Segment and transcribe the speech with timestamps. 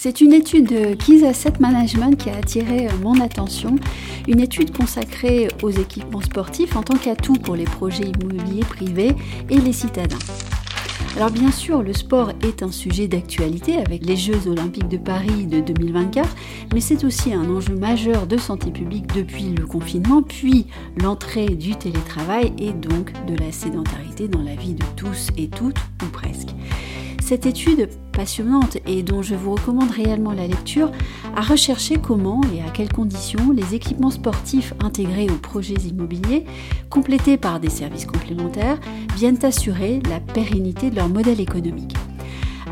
[0.00, 3.74] C'est une étude de Keys Asset Management qui a attiré euh, mon attention,
[4.28, 9.16] une étude consacrée aux équipements sportifs en tant qu'atout pour les projets immobiliers privés
[9.50, 10.16] et les citadins.
[11.16, 15.48] Alors bien sûr, le sport est un sujet d'actualité avec les Jeux olympiques de Paris
[15.48, 16.28] de 2024,
[16.72, 21.74] mais c'est aussi un enjeu majeur de santé publique depuis le confinement, puis l'entrée du
[21.74, 26.50] télétravail et donc de la sédentarité dans la vie de tous et toutes, ou presque.
[27.28, 30.90] Cette étude passionnante et dont je vous recommande réellement la lecture
[31.36, 36.46] a recherché comment et à quelles conditions les équipements sportifs intégrés aux projets immobiliers,
[36.88, 38.80] complétés par des services complémentaires,
[39.14, 41.92] viennent assurer la pérennité de leur modèle économique.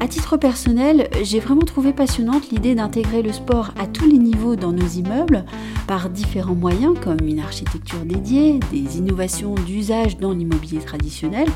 [0.00, 4.54] À titre personnel, j'ai vraiment trouvé passionnante l'idée d'intégrer le sport à tous les niveaux
[4.54, 5.44] dans nos immeubles
[5.86, 11.48] par différents moyens comme une architecture dédiée, des innovations d'usage dans l'immobilier traditionnel,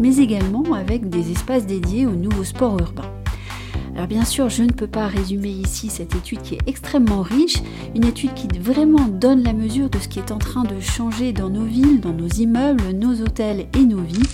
[0.00, 3.10] mais également avec des espaces dédiés aux nouveaux sports urbains.
[3.94, 7.62] Alors bien sûr, je ne peux pas résumer ici cette étude qui est extrêmement riche,
[7.94, 11.32] une étude qui vraiment donne la mesure de ce qui est en train de changer
[11.32, 14.28] dans nos villes, dans nos immeubles, nos hôtels et nos vies.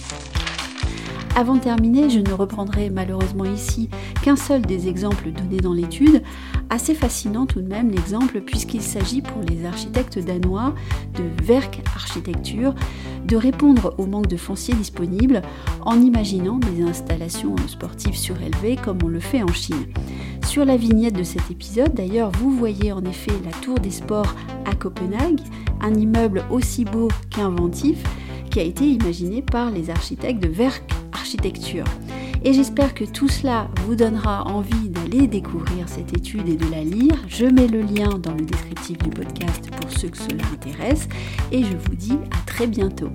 [1.36, 3.88] Avant de terminer, je ne reprendrai malheureusement ici
[4.22, 6.22] qu'un seul des exemples donnés dans l'étude,
[6.70, 10.74] assez fascinant tout de même l'exemple puisqu'il s'agit pour les architectes danois
[11.14, 12.74] de Werk Architecture
[13.26, 15.42] de répondre au manque de foncier disponible
[15.82, 19.86] en imaginant des installations sportives surélevées comme on le fait en Chine.
[20.46, 24.34] Sur la vignette de cet épisode, d'ailleurs, vous voyez en effet la Tour des Sports
[24.64, 25.41] à Copenhague,
[25.80, 28.02] un immeuble aussi beau qu'inventif
[28.50, 30.82] qui a été imaginé par les architectes de Werk
[31.12, 31.84] architecture.
[32.42, 36.82] Et j'espère que tout cela vous donnera envie d'aller découvrir cette étude et de la
[36.82, 37.16] lire.
[37.28, 41.06] Je mets le lien dans le descriptif du podcast pour ceux que cela intéresse.
[41.52, 43.10] Et je vous dis à très bientôt.